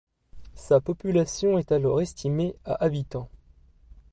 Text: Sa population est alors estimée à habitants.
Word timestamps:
Sa 0.55 0.81
population 0.81 1.59
est 1.59 1.71
alors 1.71 2.01
estimée 2.01 2.55
à 2.65 2.83
habitants. 2.83 3.29